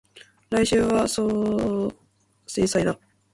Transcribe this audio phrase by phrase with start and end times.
[0.49, 1.23] 来週は相
[2.47, 2.97] 生祭だ